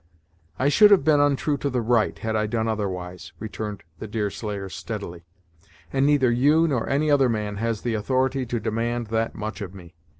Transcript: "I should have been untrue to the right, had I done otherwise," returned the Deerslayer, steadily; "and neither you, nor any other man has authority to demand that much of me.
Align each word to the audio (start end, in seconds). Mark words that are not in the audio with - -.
"I 0.57 0.67
should 0.69 0.89
have 0.89 1.03
been 1.03 1.19
untrue 1.19 1.57
to 1.59 1.69
the 1.69 1.79
right, 1.83 2.17
had 2.17 2.35
I 2.35 2.47
done 2.47 2.67
otherwise," 2.67 3.33
returned 3.37 3.83
the 3.99 4.07
Deerslayer, 4.07 4.67
steadily; 4.67 5.25
"and 5.93 6.07
neither 6.07 6.31
you, 6.31 6.67
nor 6.67 6.89
any 6.89 7.11
other 7.11 7.29
man 7.29 7.57
has 7.57 7.85
authority 7.85 8.47
to 8.47 8.59
demand 8.59 9.09
that 9.11 9.35
much 9.35 9.61
of 9.61 9.75
me. 9.75 9.93